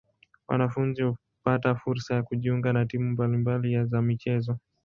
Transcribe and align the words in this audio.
Wanafunzi 0.47 1.01
hupata 1.03 1.75
fursa 1.75 2.15
ya 2.15 2.23
kujiunga 2.23 2.73
na 2.73 2.85
timu 2.85 3.11
mbali 3.11 3.37
mbali 3.37 3.85
za 3.85 4.01
michezo. 4.01 4.57